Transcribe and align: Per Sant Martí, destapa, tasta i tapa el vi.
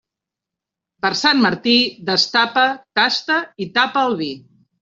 Per 1.05 1.11
Sant 1.19 1.43
Martí, 1.43 1.75
destapa, 2.09 2.65
tasta 3.01 3.39
i 3.67 3.71
tapa 3.77 4.09
el 4.11 4.21
vi. 4.25 4.33